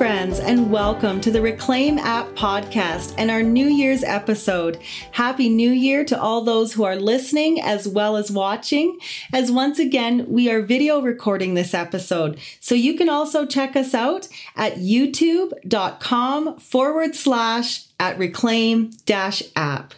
[0.00, 4.80] and welcome to the Reclaim App podcast and our New Year's episode.
[5.12, 8.98] Happy New Year to all those who are listening as well as watching,
[9.30, 12.40] as once again, we are video recording this episode.
[12.60, 19.92] So you can also check us out at youtube.com forward slash at reclaim dash app.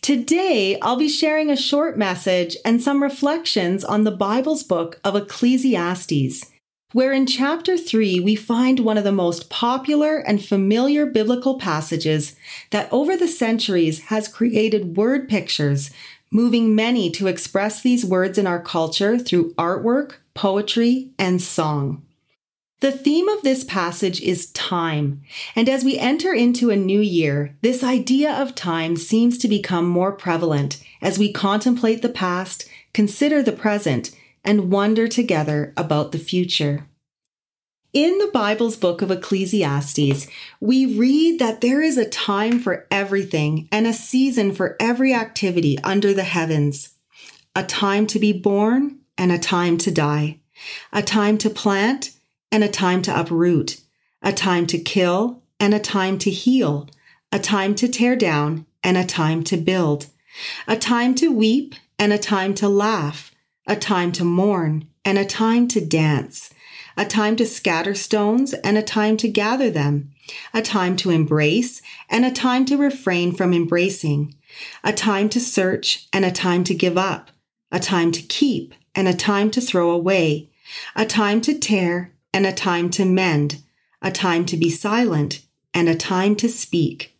[0.00, 5.14] Today, I'll be sharing a short message and some reflections on the Bible's book of
[5.14, 6.49] Ecclesiastes
[6.92, 12.34] where in chapter 3 we find one of the most popular and familiar biblical passages
[12.70, 15.90] that over the centuries has created word pictures,
[16.30, 22.02] moving many to express these words in our culture through artwork, poetry, and song.
[22.80, 25.20] The theme of this passage is time,
[25.54, 29.86] and as we enter into a new year, this idea of time seems to become
[29.86, 34.12] more prevalent as we contemplate the past, consider the present,
[34.44, 36.86] and wonder together about the future.
[37.92, 40.28] In the Bible's book of Ecclesiastes,
[40.60, 45.76] we read that there is a time for everything and a season for every activity
[45.82, 46.90] under the heavens.
[47.56, 50.38] A time to be born and a time to die.
[50.92, 52.12] A time to plant
[52.52, 53.80] and a time to uproot.
[54.22, 56.88] A time to kill and a time to heal.
[57.32, 60.06] A time to tear down and a time to build.
[60.68, 63.34] A time to weep and a time to laugh.
[63.66, 66.54] A time to mourn and a time to dance
[67.00, 70.12] a time to scatter stones and a time to gather them,
[70.52, 74.34] a time to embrace and a time to refrain from embracing,
[74.84, 77.30] a time to search and a time to give up,
[77.72, 80.50] a time to keep and a time to throw away,
[80.94, 83.62] a time to tear and a time to mend,
[84.02, 85.40] a time to be silent
[85.72, 87.16] and a time to speak,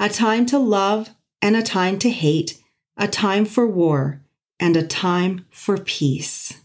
[0.00, 1.10] a time to love
[1.40, 2.60] and a time to hate,
[2.96, 4.22] a time for war
[4.58, 6.60] and a time for peace.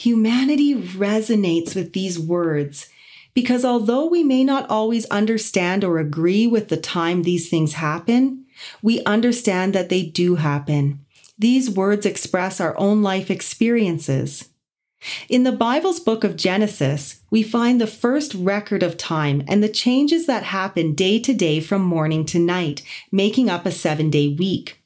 [0.00, 2.90] Humanity resonates with these words
[3.32, 8.44] because although we may not always understand or agree with the time these things happen,
[8.82, 11.00] we understand that they do happen.
[11.38, 14.50] These words express our own life experiences.
[15.30, 19.68] In the Bible's book of Genesis, we find the first record of time and the
[19.70, 24.28] changes that happen day to day from morning to night, making up a seven day
[24.28, 24.78] week.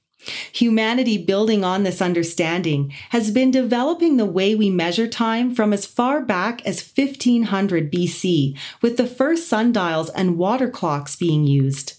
[0.53, 5.87] Humanity, building on this understanding, has been developing the way we measure time from as
[5.87, 11.95] far back as 1500 BC, with the first sundials and water clocks being used.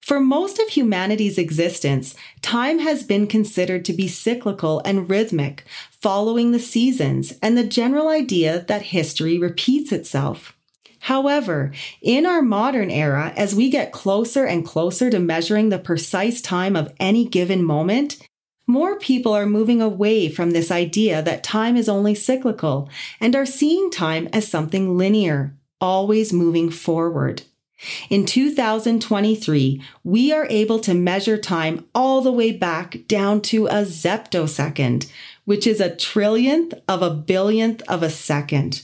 [0.00, 6.52] For most of humanity's existence, time has been considered to be cyclical and rhythmic, following
[6.52, 10.57] the seasons and the general idea that history repeats itself.
[11.08, 16.42] However, in our modern era, as we get closer and closer to measuring the precise
[16.42, 18.18] time of any given moment,
[18.66, 22.90] more people are moving away from this idea that time is only cyclical
[23.22, 27.40] and are seeing time as something linear, always moving forward.
[28.10, 33.86] In 2023, we are able to measure time all the way back down to a
[33.86, 35.10] zeptosecond,
[35.46, 38.82] which is a trillionth of a billionth of a second.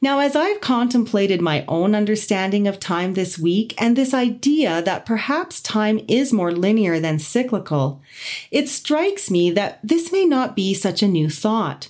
[0.00, 5.06] Now, as I've contemplated my own understanding of time this week and this idea that
[5.06, 8.02] perhaps time is more linear than cyclical,
[8.50, 11.88] it strikes me that this may not be such a new thought.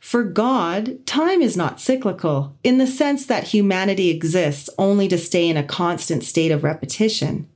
[0.00, 5.48] For God, time is not cyclical in the sense that humanity exists only to stay
[5.48, 7.48] in a constant state of repetition.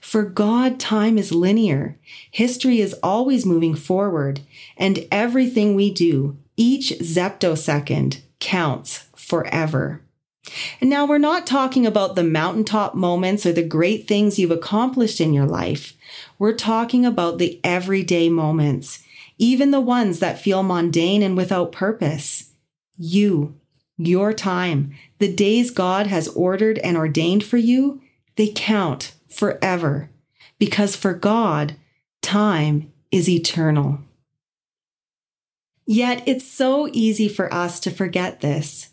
[0.00, 1.98] For God, time is linear.
[2.30, 4.40] History is always moving forward,
[4.76, 10.02] and everything we do, each zeptosecond, counts forever.
[10.80, 15.20] And now we're not talking about the mountaintop moments or the great things you've accomplished
[15.20, 15.94] in your life.
[16.38, 19.02] We're talking about the everyday moments,
[19.36, 22.52] even the ones that feel mundane and without purpose.
[22.96, 23.56] You,
[23.96, 28.00] your time, the days God has ordered and ordained for you,
[28.36, 30.10] they count forever.
[30.58, 31.76] Because for God,
[32.22, 34.00] time is eternal.
[35.86, 38.90] Yet it's so easy for us to forget this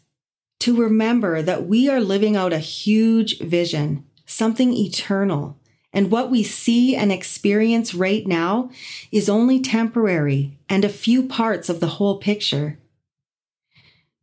[0.65, 5.59] to remember that we are living out a huge vision, something eternal.
[5.93, 8.71] And what we see and experience right now
[9.11, 12.79] is only temporary and a few parts of the whole picture.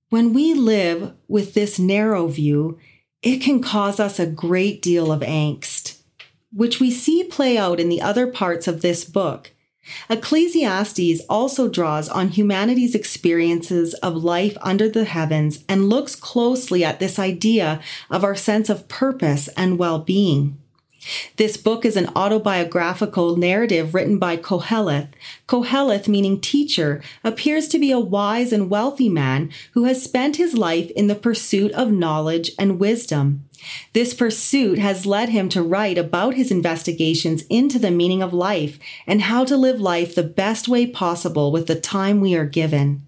[0.09, 2.77] When we live with this narrow view,
[3.23, 6.03] it can cause us a great deal of angst,
[6.53, 9.53] which we see play out in the other parts of this book
[10.09, 17.01] Ecclesiastes also draws on humanity's experiences of life under the heavens and looks closely at
[17.01, 17.81] this idea
[18.11, 20.62] of our sense of purpose and well being.
[21.37, 25.09] This book is an autobiographical narrative written by Koheleth.
[25.49, 30.55] Koheleth, meaning teacher, appears to be a wise and wealthy man who has spent his
[30.55, 33.49] life in the pursuit of knowledge and wisdom.
[33.93, 38.79] This pursuit has led him to write about his investigations into the meaning of life
[39.07, 43.07] and how to live life the best way possible with the time we are given.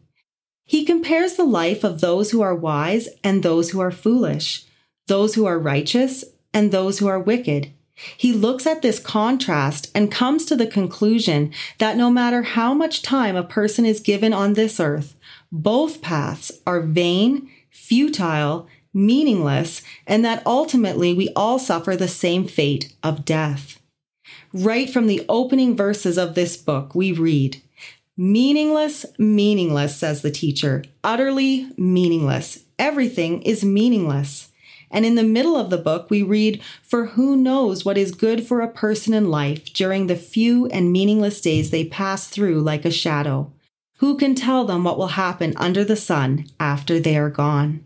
[0.64, 4.64] He compares the life of those who are wise and those who are foolish,
[5.06, 7.72] those who are righteous and those who are wicked.
[7.94, 13.02] He looks at this contrast and comes to the conclusion that no matter how much
[13.02, 15.14] time a person is given on this earth,
[15.52, 22.92] both paths are vain, futile, meaningless, and that ultimately we all suffer the same fate
[23.02, 23.80] of death.
[24.52, 27.60] Right from the opening verses of this book, we read,
[28.16, 30.84] Meaningless, meaningless, says the teacher.
[31.02, 32.60] Utterly meaningless.
[32.78, 34.50] Everything is meaningless.
[34.94, 38.46] And in the middle of the book, we read, For who knows what is good
[38.46, 42.84] for a person in life during the few and meaningless days they pass through like
[42.84, 43.52] a shadow?
[43.98, 47.84] Who can tell them what will happen under the sun after they are gone?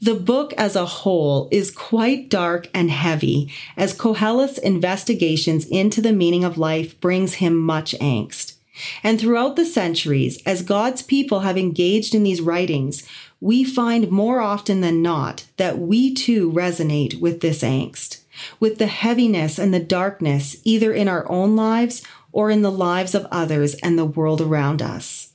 [0.00, 6.12] The book as a whole is quite dark and heavy, as Koheleth's investigations into the
[6.12, 8.54] meaning of life brings him much angst.
[9.02, 13.04] And throughout the centuries, as God's people have engaged in these writings,
[13.40, 18.22] we find more often than not that we too resonate with this angst,
[18.58, 22.02] with the heaviness and the darkness, either in our own lives
[22.32, 25.32] or in the lives of others and the world around us.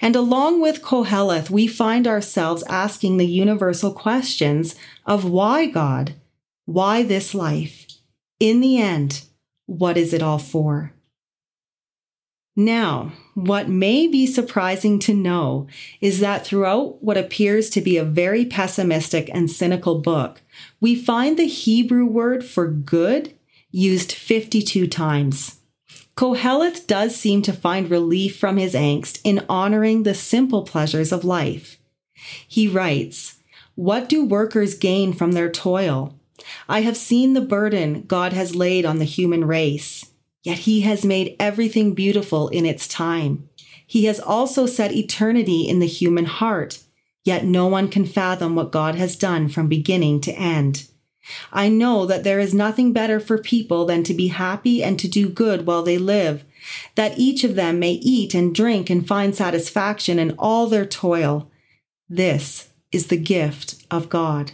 [0.00, 6.14] And along with Koheleth, we find ourselves asking the universal questions of why God?
[6.64, 7.86] Why this life?
[8.40, 9.24] In the end,
[9.66, 10.92] what is it all for?
[12.58, 15.66] Now, what may be surprising to know
[16.00, 20.40] is that throughout what appears to be a very pessimistic and cynical book,
[20.80, 23.34] we find the Hebrew word for good
[23.70, 25.60] used 52 times.
[26.16, 31.24] Koheleth does seem to find relief from his angst in honoring the simple pleasures of
[31.24, 31.78] life.
[32.48, 33.36] He writes,
[33.74, 36.18] What do workers gain from their toil?
[36.70, 40.10] I have seen the burden God has laid on the human race.
[40.46, 43.48] Yet he has made everything beautiful in its time.
[43.84, 46.78] He has also set eternity in the human heart,
[47.24, 50.86] yet no one can fathom what God has done from beginning to end.
[51.52, 55.08] I know that there is nothing better for people than to be happy and to
[55.08, 56.44] do good while they live,
[56.94, 61.50] that each of them may eat and drink and find satisfaction in all their toil.
[62.08, 64.52] This is the gift of God.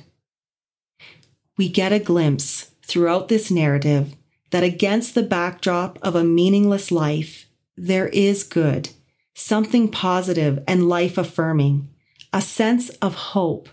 [1.59, 4.17] We get a glimpse throughout this narrative
[4.52, 7.46] that against the backdrop of a meaningless life,
[7.76, 8.90] there is good,
[9.34, 11.88] something positive and life affirming,
[12.32, 13.69] a sense of hope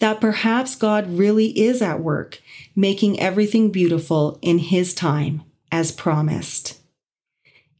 [0.00, 2.40] that perhaps God really is at work,
[2.74, 6.80] making everything beautiful in His time, as promised.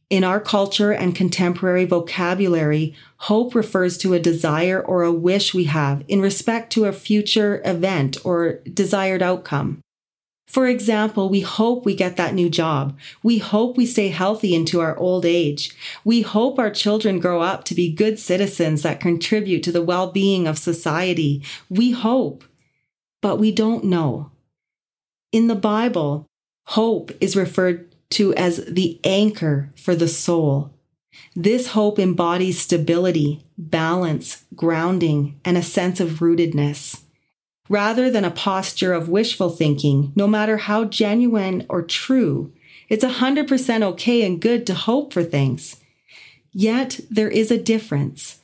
[0.09, 5.65] In our culture and contemporary vocabulary, hope refers to a desire or a wish we
[5.65, 9.81] have in respect to a future event or desired outcome.
[10.49, 12.97] For example, we hope we get that new job.
[13.21, 15.75] We hope we stay healthy into our old age.
[16.03, 20.47] We hope our children grow up to be good citizens that contribute to the well-being
[20.47, 21.43] of society.
[21.69, 22.43] We hope,
[23.21, 24.31] but we don't know.
[25.31, 26.25] In the Bible,
[26.69, 30.73] hope is referred to as the anchor for the soul.
[31.35, 37.03] This hope embodies stability, balance, grounding, and a sense of rootedness
[37.69, 42.51] rather than a posture of wishful thinking, no matter how genuine or true.
[42.89, 45.77] It's 100% okay and good to hope for things.
[46.51, 48.39] Yet there is a difference.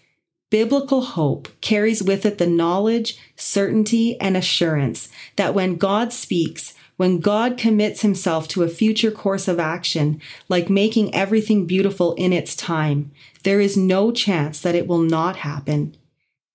[0.52, 7.20] Biblical hope carries with it the knowledge, certainty, and assurance that when God speaks, when
[7.20, 12.56] God commits himself to a future course of action, like making everything beautiful in its
[12.56, 13.12] time,
[13.44, 15.98] there is no chance that it will not happen.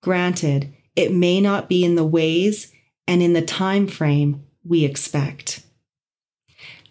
[0.03, 2.73] Granted, it may not be in the ways
[3.09, 5.62] and in the time frame we expect.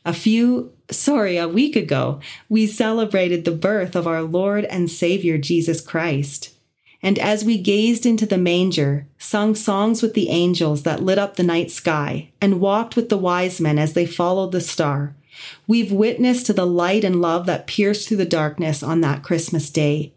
[0.03, 5.37] A few, sorry, a week ago, we celebrated the birth of our Lord and Savior
[5.37, 6.55] Jesus Christ.
[7.03, 11.35] And as we gazed into the manger, sung songs with the angels that lit up
[11.35, 15.15] the night sky, and walked with the wise men as they followed the star,
[15.67, 19.69] we've witnessed to the light and love that pierced through the darkness on that Christmas
[19.69, 20.13] day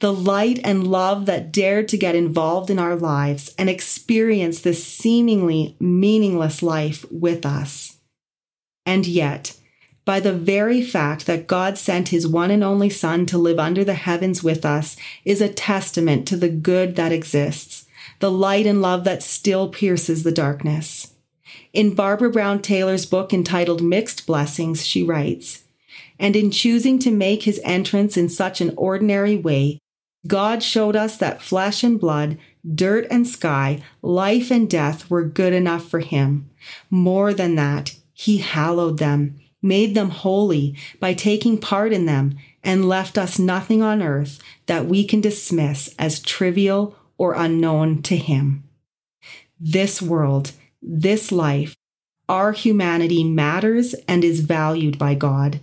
[0.00, 4.84] the light and love that dared to get involved in our lives and experience this
[4.84, 7.96] seemingly meaningless life with us.
[8.86, 9.56] And yet,
[10.04, 13.84] by the very fact that God sent his one and only Son to live under
[13.84, 17.86] the heavens with us is a testament to the good that exists,
[18.20, 21.12] the light and love that still pierces the darkness.
[21.72, 25.64] In Barbara Brown Taylor's book entitled Mixed Blessings, she writes,
[26.18, 29.78] And in choosing to make his entrance in such an ordinary way,
[30.26, 32.38] God showed us that flesh and blood,
[32.74, 36.50] dirt and sky, life and death were good enough for him.
[36.90, 42.88] More than that, he hallowed them, made them holy by taking part in them, and
[42.88, 48.64] left us nothing on earth that we can dismiss as trivial or unknown to him.
[49.60, 51.76] This world, this life,
[52.28, 55.60] our humanity matters and is valued by God.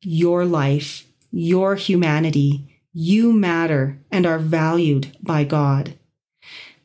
[0.00, 5.98] Your life, your humanity, you matter and are valued by God.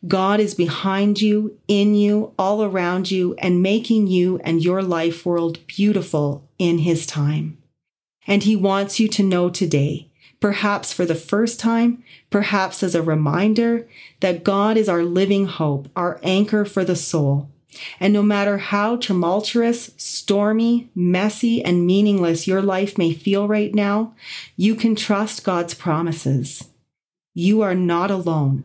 [0.08, 5.26] God is behind you, in you, all around you, and making you and your life
[5.26, 7.58] world beautiful in His time.
[8.26, 13.04] And He wants you to know today, perhaps for the first time, perhaps as a
[13.04, 13.88] reminder,
[14.22, 17.52] that God is our living hope, our anchor for the soul.
[18.00, 24.16] And no matter how tumultuous, stormy, messy, and meaningless your life may feel right now,
[24.56, 26.70] you can trust God's promises.
[27.34, 28.64] You are not alone.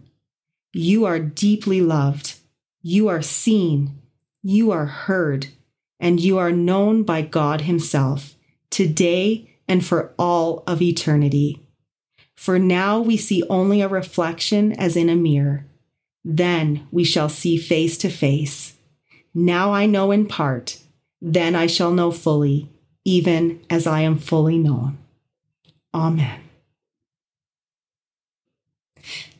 [0.72, 2.34] You are deeply loved.
[2.82, 4.00] You are seen.
[4.42, 5.48] You are heard.
[6.00, 8.34] And you are known by God Himself
[8.70, 11.60] today and for all of eternity.
[12.34, 15.66] For now we see only a reflection as in a mirror.
[16.24, 18.74] Then we shall see face to face.
[19.34, 20.78] Now I know in part,
[21.20, 22.68] then I shall know fully,
[23.04, 24.98] even as I am fully known.
[25.92, 26.40] Amen.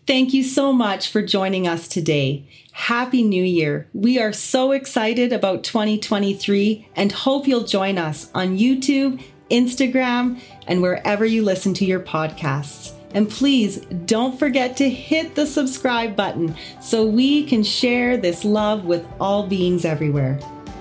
[0.06, 2.46] Thank you so much for joining us today.
[2.72, 3.88] Happy New Year.
[3.94, 10.82] We are so excited about 2023 and hope you'll join us on YouTube, Instagram, and
[10.82, 12.92] wherever you listen to your podcasts.
[13.14, 18.84] And please don't forget to hit the subscribe button so we can share this love
[18.84, 20.38] with all beings everywhere.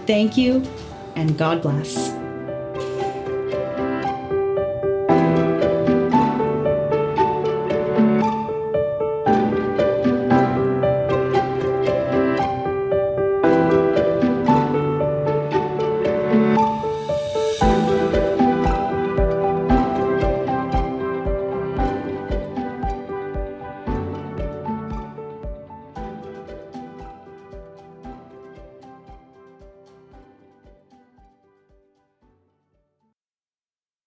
[0.07, 0.67] Thank you,
[1.15, 2.22] and God bless.